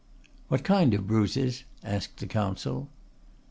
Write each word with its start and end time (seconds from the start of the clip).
"What 0.47 0.63
kind 0.63 0.95
of 0.95 1.05
bruises?" 1.05 1.63
asked 1.83 2.17
the 2.17 2.25
counsel. 2.25 2.89